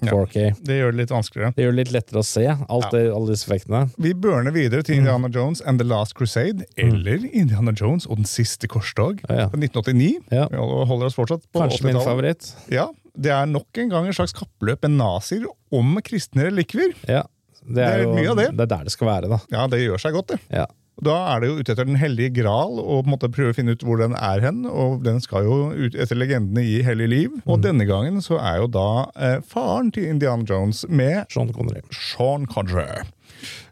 [0.08, 0.38] 4K.
[0.64, 1.52] Det gjør det litt vanskeligere.
[1.58, 3.82] Det gjør det litt lettere å se, alt det, alle disse effektene.
[4.02, 8.30] Vi børner videre til Indiana Jones and The Last Crusade, eller Indiana Jones og Den
[8.32, 9.50] siste korsdag Ja, ja.
[9.52, 10.24] fra 1989.
[10.32, 10.48] Ja.
[10.56, 12.54] Vi holder oss fortsatt på Kanskje min favoritt.
[12.74, 16.96] Ja, det er nok en gang en slags kappløp med nazier om kristne relikvier.
[17.12, 17.26] Ja.
[17.68, 18.50] Det er, Det er jo, mye av det.
[18.56, 19.44] det er der det skal være, da.
[19.52, 20.40] Ja, det gjør seg godt, det.
[20.56, 20.64] Ja.
[21.06, 23.58] Da er det jo ute etter Den hellige gral og på en måte prøve å
[23.58, 24.64] finne ut hvor den er hen.
[24.66, 27.38] Og den skal jo ut etter legendene i Hellig liv.
[27.46, 31.86] Og denne gangen så er jo da eh, faren til Indiana Jones med Sean Connery.
[31.94, 33.06] Sean Connery.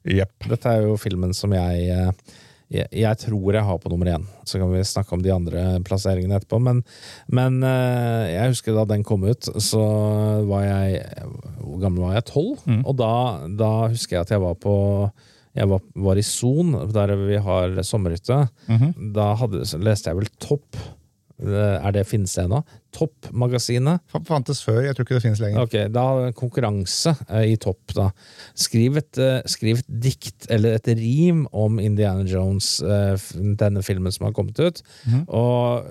[0.06, 0.50] Yep.
[0.52, 2.34] Dette er jo filmen som jeg, eh,
[2.70, 4.30] jeg Jeg tror jeg har på nummer én.
[4.46, 6.62] Så kan vi snakke om de andre plasseringene etterpå.
[6.62, 6.84] Men,
[7.26, 9.86] men eh, jeg husker da den kom ut, så
[10.46, 11.02] var jeg
[11.58, 12.30] Hvor gammel var jeg?
[12.30, 12.62] Tolv?
[12.86, 13.14] Og da,
[13.50, 14.76] da husker jeg at jeg var på
[15.56, 18.42] jeg var, var i Son, der vi har sommerhytte.
[19.16, 20.76] Da hadde, leste jeg vel Topp.
[21.36, 22.62] Eh, Er det finnes det ennå?
[22.96, 24.00] Topp-magasinet.
[24.28, 24.82] Fantes før.
[24.86, 25.66] Jeg tror ikke det finnes lenger.
[25.66, 26.04] Ok, da
[26.38, 28.06] konkurranse eh, i topp, da.
[28.56, 32.78] Skriv et, eh, skriv et dikt eller et rim om Indiana Jones,
[33.60, 34.80] denne filmen som har kommet ut.
[35.28, 35.90] Og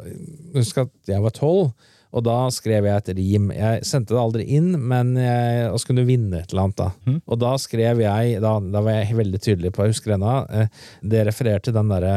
[0.57, 1.75] husk at jeg var tolv,
[2.15, 3.49] og da skrev jeg et rim.
[3.55, 6.91] Jeg sendte det aldri inn, men jeg og skulle vinne et eller annet, da.
[7.27, 10.85] Og da skrev jeg, da, da var jeg veldig tydelig på, jeg husker ennå, eh,
[11.03, 12.15] det refererte til den derre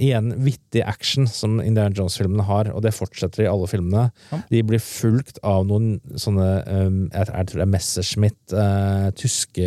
[0.00, 4.06] Igjen vittig action som Indiana Jones-filmene har, og det fortsetter i alle filmene.
[4.48, 9.66] De blir fulgt av noen sånne um, jeg, tror det er Messerschmitt, eh, tyske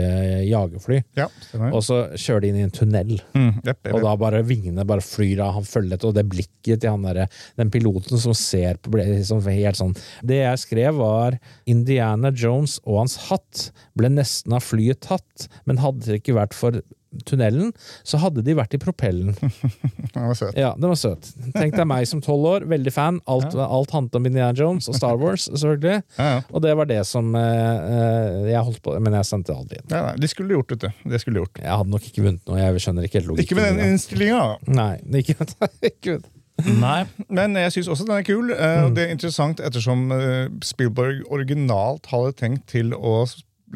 [0.49, 1.01] jagerfly.
[1.19, 1.27] Ja.
[1.69, 4.85] Og så kjører de inn i en tunnel, Mm, jepp, jepp, og da bare vingene
[4.87, 5.55] bare flyr av.
[5.57, 7.27] Han følger etter, og det blikket til han der,
[7.59, 11.37] den piloten som ser på ble liksom helt sånn Det jeg skrev, var
[11.69, 16.57] Indiana Jones og hans hatt ble nesten av flyet tatt, men hadde det ikke vært
[16.57, 16.81] for
[17.29, 17.71] tunnelen,
[18.07, 19.33] så hadde de vært i propellen.
[20.13, 20.57] den var søt.
[20.59, 21.29] Ja, den var søt.
[21.55, 23.19] Tenk deg meg som tolv år, veldig fan.
[23.29, 26.01] Alt, alt handlet om Indiana Jones og Star Wars, selvfølgelig.
[26.17, 26.41] Ja, ja.
[26.51, 29.87] Og det var det som eh, eh, jeg holdt på Men jeg sendte aldri inn.
[29.89, 30.93] Ja, nei, de skulle gjort, det.
[31.05, 31.63] Det skulle de gjort.
[31.63, 32.61] Jeg hadde nok ikke vunnet noe.
[32.61, 33.49] Jeg skjønner ikke helt logikken.
[33.49, 34.45] Ikke med den innstillinga.
[34.73, 35.37] Nei, ikke,
[35.91, 36.19] ikke
[36.63, 36.99] Nei,
[37.33, 38.51] men jeg syns også den er kul.
[38.53, 43.23] eh, og Det er interessant ettersom eh, Spielberg originalt hadde tenkt til å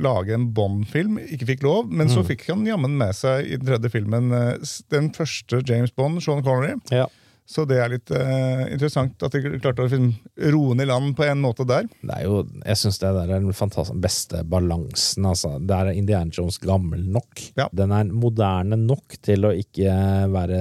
[0.04, 3.70] lage en Bond-film, ikke fikk lov, men så fikk han jammen med seg i den
[3.70, 6.76] tredje filmen eh, den første James Bond, Sean Connery.
[6.94, 7.08] Ja.
[7.48, 10.10] Så det er litt uh, interessant at de klarte å liksom,
[10.52, 11.86] roe den i land på en måte der.
[12.02, 15.30] Det er jo, jeg syns det der er den beste balansen.
[15.30, 15.54] Altså.
[15.64, 17.46] Der er Indiana Jones gammel nok.
[17.56, 17.70] Ja.
[17.72, 19.96] Den er moderne nok til å ikke
[20.34, 20.60] være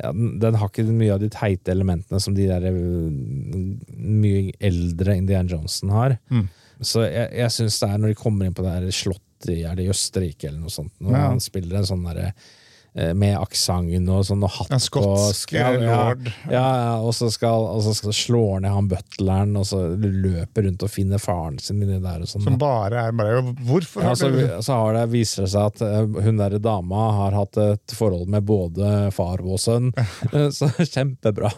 [0.00, 5.52] ja, den, har ikke mye av de teite elementene som de der mye eldre Indiana
[5.52, 6.16] Jonesen har.
[6.32, 6.48] Mm.
[6.80, 9.74] Så jeg, jeg syns det er når de kommer inn på det slottet i er
[9.76, 11.26] det i Østerrike eller noe sånt, når Ja.
[11.28, 12.30] han spiller en sånn derre
[12.96, 16.28] eh, med aksenten og sånn og hatt En skotsk og, skal, ja, lord.
[16.50, 16.68] ja,
[17.02, 20.90] og så skal, og så skal slå ned han butleren, og så løper rundt og
[20.94, 22.22] finner faren sin inni der.
[22.22, 22.42] og sånn.
[22.46, 25.66] Som bare er bare Hvorfor Ja, har så, du så har det, viser det seg
[25.74, 29.90] at eh, hun der dama har hatt et forhold med både far og sønn.
[30.54, 31.50] Så kjempebra.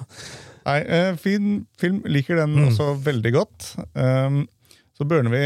[0.66, 2.00] Nei, eh, fin film.
[2.10, 2.68] Liker den Mm.
[2.72, 3.74] også veldig godt.
[3.94, 4.46] Um,
[4.96, 5.40] så børner vi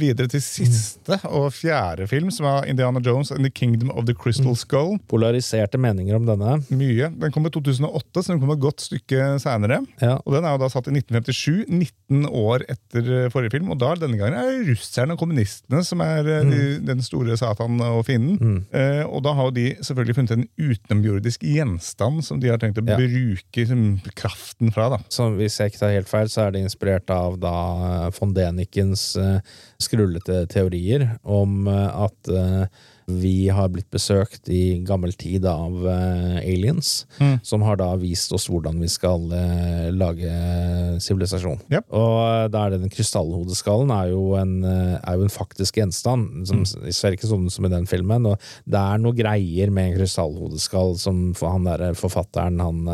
[0.00, 4.14] videre til siste og fjerde film, som er Indiana Jones and the Kingdom of the
[4.14, 4.56] Crystal Mm.
[4.58, 4.96] Skull.
[5.08, 6.56] Polariserte meninger om denne.
[6.74, 7.08] Mye.
[7.20, 9.78] Den kom i 2008, så den kom et godt stykke seinere.
[10.02, 10.16] Ja.
[10.26, 13.70] Og den er jo da satt i 1957, 19 år etter eh, forrige film.
[13.74, 16.50] Og da denne gangen er russerne og kommunistene som er mm.
[16.50, 18.64] de, den store satan og fienden.
[18.74, 22.86] Eh, og da har de selvfølgelig funnet en utenomjordisk gjenstand som de har tenkt å
[22.86, 22.96] Ja.
[22.98, 23.86] bruke som
[24.18, 24.88] kraften fra.
[24.96, 24.98] da.
[25.10, 28.95] Så hvis jeg ikke tar helt feil, så er det inspirert av da von Dänikens
[29.18, 29.38] eh,
[29.82, 37.04] skrullete teorier om eh, at eh, vi har blitt besøkt i gammel tid av aliens,
[37.46, 39.28] som har da vist oss hvordan vi skal
[39.94, 40.32] lage
[41.04, 41.60] sivilisasjon.
[41.70, 41.86] Yep.
[41.94, 46.66] Og da er det den krystallhodeskallen er jo en, er jo en faktisk gjenstand, som
[46.66, 48.26] ser ikke sånn som i den filmen.
[48.26, 52.90] Og det er noe greier med en krystallhodeskall som for han der forfatteren han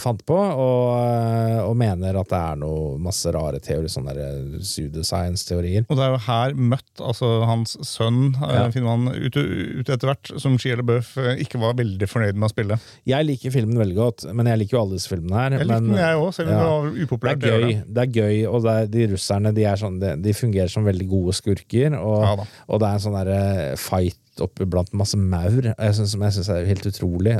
[0.00, 4.58] fant på, og, eh, og mener at det er noe masse rare teorier, sånne eh,
[4.64, 5.84] pseudoscience-teorier.
[5.88, 8.64] Og det er jo her møtt altså hans sønn, eh, Ja.
[8.74, 12.48] finner man ut, ut etter hvert, som Shia LaBeouf eh, ikke var veldig fornøyd med
[12.48, 12.78] å spille.
[13.08, 15.58] Jeg liker filmen veldig godt, men jeg liker jo alle disse filmene her.
[15.58, 16.58] Jeg liker men, den, jeg òg, selv om ja.
[16.58, 17.44] det var Det upopulært.
[17.44, 20.32] er gøy, det er gøy og det er, de russerne de, er sånn, de, de
[20.34, 21.98] fungerer som veldig gode skurker.
[22.00, 22.34] Og, Ja
[22.68, 26.22] og det er en sånn der, eh, fight oppe blant masse maur, jeg synes, som
[26.22, 27.38] jeg syns er helt utrolig.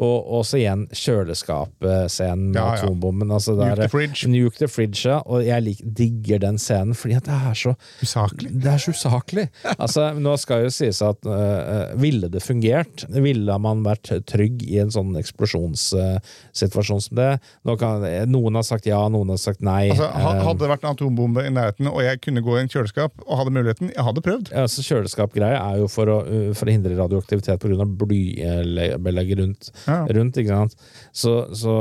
[0.00, 2.82] Og også igjen kjøleskapscenen med Ja, ja.
[2.82, 3.30] atombomben.
[3.36, 4.28] Altså der, Nuke the fridge.
[4.32, 5.18] Nuke the fridge, ja.
[5.26, 8.50] Og jeg lik, digger den scenen, fordi at det er så Usaklig.
[8.64, 9.46] det er så usaklig.
[9.80, 14.78] Altså, nå skal jo sies at uh, ville det fungert, ville man vært trygg i
[14.82, 17.28] en sånn eksplosjonssituasjon som det?
[17.80, 19.90] Kan, noen har sagt ja, noen har sagt nei.
[19.92, 22.68] Altså, Eh, hadde det vært en atombombe i nærheten, og jeg kunne gå i en
[22.72, 24.50] kjøleskap og hadde muligheten, jeg hadde prøvd.
[24.56, 26.16] altså, Kjøleskapgreie er jo for å,
[26.56, 27.86] for å hindre radioaktivitet pga.
[28.00, 30.00] blybelegget rundt, Ja.
[30.16, 30.38] rundt.
[30.40, 30.88] ikke sant?
[31.12, 31.74] Så, så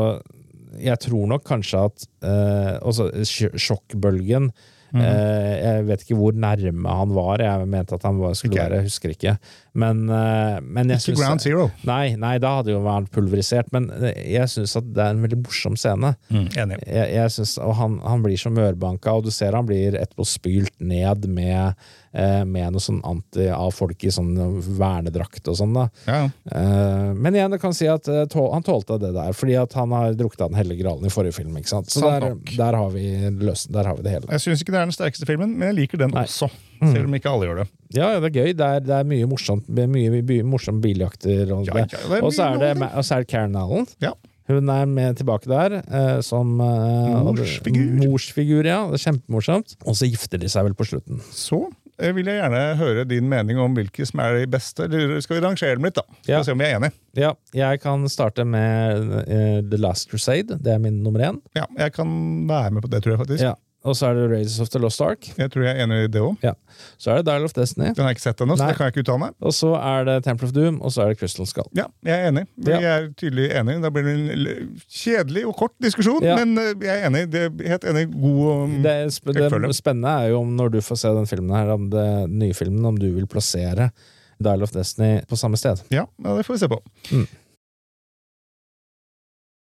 [0.80, 3.10] jeg tror nok kanskje at eh, også
[3.58, 4.52] sjokkbølgen
[4.90, 7.42] Mm Eh, jeg vet ikke hvor nærme han var.
[7.44, 9.36] Jeg mente at han skulle være, jeg husker ikke.
[9.80, 11.70] Men, eh, men jeg Ikke synes- ground zero.
[11.88, 13.72] Nei, nei, da hadde jo vært pulverisert.
[13.76, 16.14] Men jeg syns at det er en veldig morsom scene.
[16.32, 16.80] Enig.
[16.86, 20.26] Jeg, jeg synes, og han, han blir så mørbanka, og du ser han blir etterpå
[20.28, 21.76] spylt ned med,
[22.14, 24.34] eh, med noe sånn anti av folk i sånn
[24.80, 25.74] vernedrakt og sånn.
[25.78, 25.88] da.
[26.08, 26.30] Ja, ja.
[26.60, 29.74] Eh, men igjen, jeg kan si at eh, tå, han tålte det der, fordi at
[29.80, 31.56] han har drukket av den hellige gralen i forrige film.
[31.60, 31.90] ikke sant?
[31.94, 33.06] Så der, der, har vi
[33.40, 34.32] løs, der har vi det hele.
[34.36, 36.26] Jeg syns ikke det er den sterkeste filmen, men jeg liker den Nei.
[36.28, 36.50] også.
[36.82, 37.68] Selv om ikke alle gjør det.
[37.98, 38.54] Ja, ja, det er gøy.
[38.56, 39.68] Det er, det er mye morsomt.
[39.70, 41.52] Mye, mye morsomme biljakter.
[41.56, 43.22] Og Ja, ja, Og så er det, det.
[43.28, 43.88] Karen Allen.
[44.04, 44.14] Ja.
[44.50, 47.92] Hun er med tilbake der eh, som eh, Morsfigur.
[48.00, 48.80] Morsfigur, ja.
[48.90, 49.76] Det er kjempemorsomt.
[49.86, 51.20] Og så gifter de seg vel på slutten.
[51.30, 51.60] Så
[52.02, 54.88] eh, vil jeg gjerne høre din mening om hvilke som er de beste.
[54.90, 56.06] Eller skal vi rangere dem litt, da?
[56.24, 56.42] Skal Ja.
[56.48, 56.96] se om vi er enige.
[57.20, 60.58] Ja, jeg kan starte med eh, The Last Crusade.
[60.58, 61.38] Det er min nummer én.
[61.58, 62.10] Ja, jeg kan
[62.50, 63.44] være med på det, tror jeg faktisk.
[63.52, 63.54] Ja.
[63.88, 65.24] Og så er det Raiders of the Lost Ark.
[65.40, 66.34] Jeg tror jeg er enig i det òg.
[66.44, 66.52] Ja.
[67.00, 67.86] Så er det Dial of Destiny.
[67.96, 69.38] Den har jeg ikke sett ennå, så det kan jeg ikke uttale meg.
[69.40, 71.70] Og så er det Temple of Doom, og så er det Crystal Skull.
[71.80, 72.44] Ja, jeg er enig.
[72.60, 72.80] Vi Ja.
[72.98, 73.78] er tydelig enig.
[73.82, 76.36] Da blir det en kjedelig og kort diskusjon, Ja.
[76.44, 77.24] men eh, jeg er enig.
[77.32, 78.06] Det er helt enig.
[78.20, 81.56] God um, Det, sp det spennende er jo om når du får se den filmen
[81.56, 83.92] her, om det, nye filmen, om du vil plassere
[84.44, 85.82] Dial of Destiny på samme sted.
[85.92, 86.82] Ja, ja, det får vi se på.
[87.12, 87.26] Mm.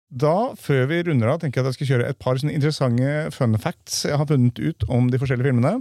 [0.10, 3.10] Da, før vi runder av, tenker jeg at jeg skal kjøre et par sånne interessante
[3.36, 5.76] fun facts jeg har funnet ut om de forskjellige filmene.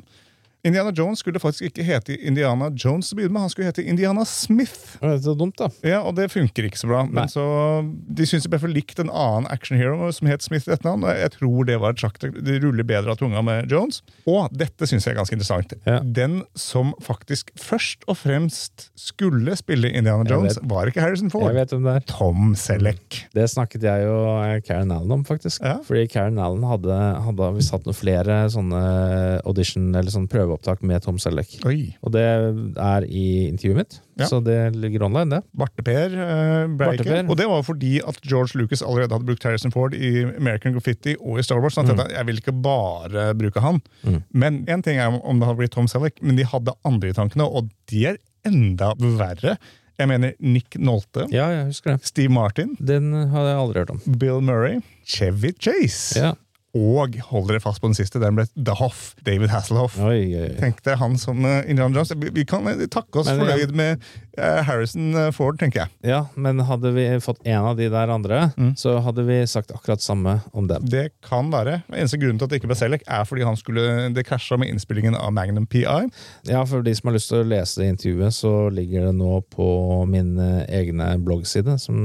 [0.66, 3.85] Indiana Jones skulle faktisk ikke hete Indiana Jones til å begynne med, han skulle hete
[3.87, 4.97] Indiana Smith.
[4.99, 5.68] Det er så dumt, da.
[5.87, 7.05] Ja, Og det funker ikke så bra.
[7.07, 7.12] Nei.
[7.21, 7.44] Men så,
[8.18, 11.05] De syntes de ble for likt en annen actionhero som het Smith i etternavn.
[11.07, 12.18] og Jeg tror det var et sjakk.
[12.18, 14.01] Det ruller bedre av tunga med Jones.
[14.27, 15.77] Og dette syns jeg er ganske interessant.
[15.87, 16.01] Ja.
[16.03, 21.53] Den som faktisk først og fremst skulle spille Indiana Jones, var ikke Harrison Ford.
[21.53, 22.07] Jeg vet hvem det er.
[22.11, 23.23] Tom Selleck.
[23.35, 25.62] Det snakket jeg og eh, Karen Allen om, faktisk.
[25.62, 25.79] Ja.
[25.87, 28.83] Fordi Karen Allen hadde, hadde visst hatt noen flere sånne
[29.47, 31.53] audition, eller sånn prøveopptak med Tom Selleck.
[31.69, 31.95] Oi.
[32.03, 34.27] Og det er i intervjuet mitt, Ja.
[34.27, 35.43] så det ligger online, det.
[35.55, 37.21] Barteper uh, ble ikke.
[37.31, 41.15] Og det var fordi at George Lucas allerede hadde brukt Harrison Ford i American Graffiti
[41.21, 41.75] og i Star Wars.
[41.77, 43.81] sånn at dette- Jeg vil ikke bare bruke han.
[44.05, 44.23] Mm.
[44.33, 47.13] Men en ting er om det hadde blitt Tom Selleck, men de hadde andre i
[47.13, 49.59] tankene, og de er enda verre.
[49.99, 52.05] Jeg mener Nick Nolte, Ja, jeg husker det.
[52.07, 54.01] Steve Martin, Den hadde jeg aldri hørt om.
[54.19, 56.17] Bill Murray, Chevy Chase.
[56.21, 56.33] Ja.
[56.79, 59.12] Og hold dere fast på den siste, den ble The Hoff.
[59.27, 59.99] David Hasselhoff.
[59.99, 60.57] Oi, oi, oi.
[60.61, 62.14] Tenk deg han som uh, Indiana Jones.
[62.21, 65.88] Vi, vi kan eh, takke oss fornøyd med eh, Harrison eh, Ford, tenker jeg.
[66.11, 68.72] Ja, men hadde vi fått en av de der andre, Mm.
[68.79, 70.85] så hadde vi sagt akkurat samme om dem.
[70.88, 71.81] Det kan være.
[71.92, 73.83] Eneste grunnen til at det ikke ble Selleck, er fordi han skulle,
[74.14, 75.85] det krasja med innspillingen av Magnum PI.
[76.48, 79.33] Ja, for de som har lyst til å lese det intervjuet, så ligger det nå
[79.55, 79.68] på
[80.11, 81.96] min eh, egne bloggside, som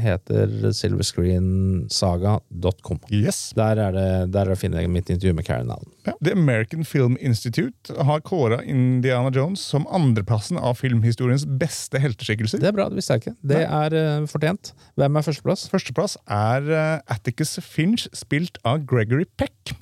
[0.00, 2.98] heter silverscreensaga.com.
[3.10, 3.52] Yes.
[3.56, 5.90] Der er det der er det å finne mitt intervju med Karen Allen.
[6.06, 6.12] Ja.
[6.24, 12.62] The American Film Institute har kåra Indiana Jones som andreplassen av filmhistoriens beste helteskikkelser.
[12.62, 13.36] Det er bra, det visste jeg ikke.
[13.54, 14.72] Det er uh, fortjent.
[14.98, 15.66] Hvem er førsteplass?
[15.72, 19.74] Førsteplass er uh, Atticus Finch, spilt av Gregory Peck.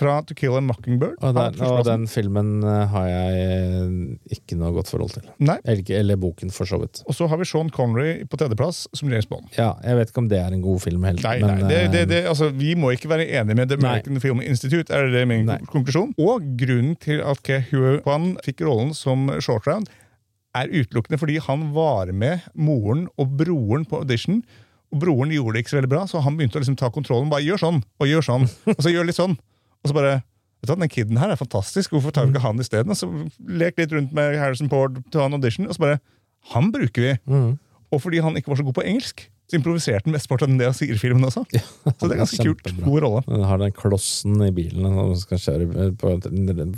[0.00, 1.18] Fra To Kill a Mockingbird.
[1.20, 5.26] Og den, og den filmen eh, har jeg ikke noe godt forhold til.
[5.44, 5.58] Nei.
[5.60, 7.02] Eller, ikke- eller boken, for så vidt.
[7.04, 9.50] Og så har vi Sean Connery på tredjeplass som James Bond.
[9.58, 11.20] Ja, jeg vet ikke om det er en god film helt.
[11.26, 14.22] Nei, men, nei, det, det, det, altså, Vi må ikke være enige med The American
[14.24, 14.88] Film Institute.
[14.88, 15.58] er det min Nei.
[15.68, 16.14] konklusjon.
[16.16, 19.90] Og grunnen til at Ke Hue Kwan fikk rollen som short round,
[20.56, 24.42] er utelukkende fordi han var med moren og broren på audition.
[24.90, 27.30] Og Broren gjorde det ikke så veldig bra, så han begynte å liksom ta kontrollen.
[27.30, 29.38] Bare gjør sånn, og gjør sånn, og så gjør litt sånn.
[29.84, 30.20] Og så bare
[30.60, 32.92] Vet du hva, Den kiden her er fantastisk, hvorfor tar vi ikke han isteden?
[32.92, 33.06] Så
[33.48, 36.00] lek litt rundt med Harrison Ford til han audition, og så bare
[36.52, 37.14] Han bruker vi!
[37.24, 37.54] Mm.
[37.90, 40.68] Og fordi han ikke var så god på engelsk, så improviserte han mesteparten av det
[40.68, 41.42] han sier i filmen også.
[41.50, 42.68] Så det er ganske kult.
[42.84, 43.22] God rolle.
[43.26, 46.12] Den har den klossen i bilen som skal kjøre på,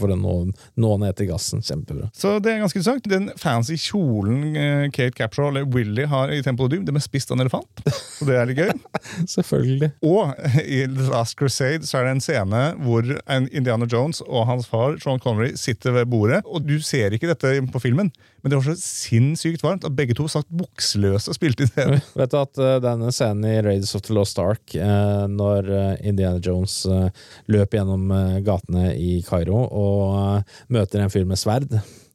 [0.00, 0.36] for å nå,
[0.80, 1.62] nå ned til gassen.
[1.64, 2.08] Kjempebra.
[2.16, 3.08] Så det er ganske interessant.
[3.12, 7.04] Den fancy kjolen eh, Kate Capshaw eller Willy har i Temple of Doom, den er
[7.04, 7.84] spist av en elefant.
[8.16, 8.72] Så det er litt gøy.
[9.36, 9.92] Selvfølgelig.
[10.08, 10.32] Og
[10.64, 14.68] i The Last Crusade så er det en scene hvor en Indiana Jones og hans
[14.70, 16.42] far Sean Connery sitter ved bordet.
[16.48, 20.16] Og du ser ikke dette på filmen, Men det var så sinnssykt varmt at begge
[20.18, 22.00] to satt bukseløse og spilte i scenen.
[22.18, 25.92] Vet du at uh, denne scenen i Raiders of the Lost Ark, uh, når uh,
[26.02, 28.08] Indiana Jones løper løp gjennom
[28.46, 31.70] gatene i Kairo og møter en fyr med sverd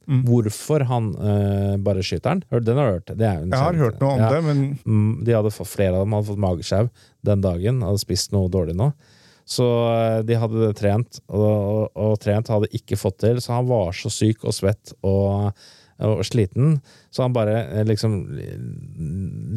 [0.07, 0.21] Mm.
[0.23, 2.43] Hvorfor han eh, bare skyter den?
[2.47, 3.09] Hør- Den har hørt?
[3.11, 4.29] Jeg har hørt noe om ja.
[4.31, 6.87] det, men Mm, De hadde fått, flere av dem hadde fått mageskjev
[7.27, 8.87] den dagen, hadde spist noe dårlig nå.
[9.43, 9.67] Så
[10.23, 14.07] de hadde trent, og, og, og trent hadde ikke fått til, så han var så
[14.07, 15.51] syk og svett og,
[16.05, 16.79] og sliten,
[17.09, 18.17] så han bare eh, liksom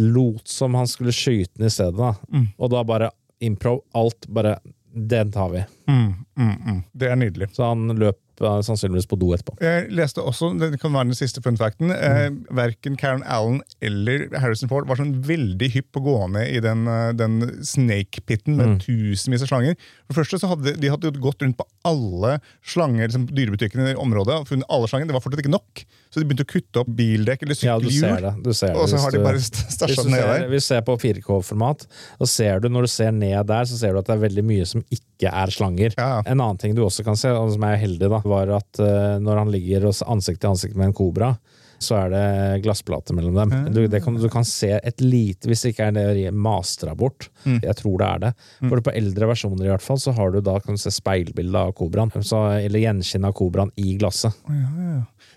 [0.00, 2.14] lot som han skulle skyte den i stedet, da.
[2.33, 2.46] Mm.
[2.57, 4.59] Og da bare improv, alt bare
[4.90, 5.61] Den tar vi.
[5.87, 6.83] mm, mm, mm.
[6.92, 7.46] Det er nydelig.
[7.55, 9.55] Så han løp sannsynligvis på do etterpå.
[9.61, 14.29] Jeg leste også, det kan være den siste fun facten, eh, verken Karen Allen eller
[14.40, 18.57] Harrison Ford var sånn veldig hypp på å gå ned i den, eh, den snake-pitten
[18.57, 19.76] med tusenvis av slanger.
[20.09, 23.98] For det første så hadde de hadde gått rundt på alle slanger, liksom, dyrebutikkene i
[24.00, 25.07] området, og funnet alle slanger.
[25.11, 28.20] Det var fortsatt ikke nok, så de begynte å kutte opp bildekk eller Ja, sykkelhjul.
[28.24, 28.35] det.
[28.44, 28.76] Du ser det.
[28.76, 30.48] og så har de bare st- stasja ned der.
[30.48, 31.87] hvis du ser på 4K-format,
[32.20, 34.44] så ser du når du ser ned der, så ser du at det er veldig
[34.44, 35.92] mye som ikke er slanger.
[35.98, 36.22] Ja.
[36.24, 39.18] En annen ting du også kan se, og som er heldig, da, var at uh,
[39.20, 41.35] når han ligger ansikt til ansikt med en kobra,
[41.80, 43.52] så er det glassplate mellom dem.
[43.72, 47.30] Du, det kan, du kan se et lite, hvis det ikke er det mastra bort.
[47.46, 47.56] Mm.
[47.64, 48.33] Jeg tror det er det.
[48.61, 51.64] For på eldre versjoner i hvert fall, så har du da kan du se speilbilde
[51.70, 52.12] av kobraen.
[52.20, 54.37] Så, eller gjenskinn av kobraen i glasset.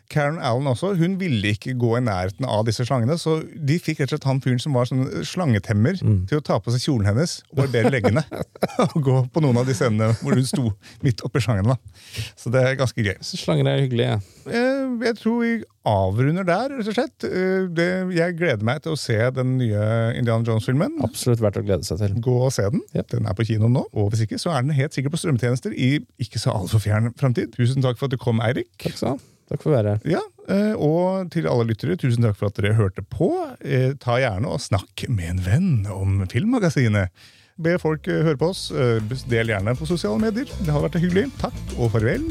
[0.10, 4.00] Karen Allen også, hun ville ikke gå i nærheten av disse slangene, så de fikk
[4.04, 6.26] rett og slett han fyren som var sånn slangetemmer, Mm.
[6.28, 8.24] til å ta på seg kjolen hennes og barbere leggene.
[8.84, 11.74] og gå på noen av de scenene hvor hun sto midt oppi slangene.
[11.76, 11.78] da.
[12.38, 13.16] Så det er ganske gøy.
[13.24, 14.20] Så slangene er hyggelige.
[14.46, 14.70] Ja.
[15.04, 15.52] Jeg tror vi
[15.88, 17.24] avrunder der, rett og slett.
[17.28, 21.00] Eh, Det, jeg gleder meg til å se den nye Indiana Jones-filmen.
[21.04, 22.14] Absolutt verdt å glede seg til.
[22.24, 22.82] Gå og se den.
[22.94, 23.08] Yep.
[23.16, 23.86] Den er på kino nå.
[23.94, 27.12] Og hvis ikke, så er den helt sikkert på strømtjenester i ikke så altfor fjern
[27.20, 27.56] framtid.
[27.58, 28.70] Tusen takk for at du kom, Eirik.
[28.80, 29.30] Takk skal du ha.
[29.52, 30.04] Takk for å være her.
[30.16, 33.30] Ja, eh, og til alle lyttere, tusen takk for at dere hørte på.
[33.62, 37.12] Eh, Ta gjerne og snakk med en venn om Filmmagasinet.
[37.62, 38.70] Be folk eh, høre på oss.
[38.72, 38.98] Eh,
[39.30, 40.50] Del gjerne på sosiale medier.
[40.64, 41.28] Det hadde vært hyggelig.
[41.44, 42.26] Takk og farvel.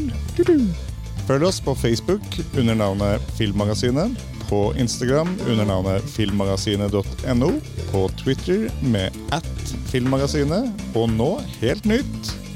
[1.28, 2.24] Følg oss på Facebook
[2.58, 4.16] under navnet Filmmagasinet.
[4.48, 7.50] På Instagram under navnet filmmagasinet.no.
[7.92, 9.46] På Twitter med at
[9.92, 10.82] filmmagasinet.
[10.98, 11.30] Og nå,
[11.62, 12.32] helt nytt,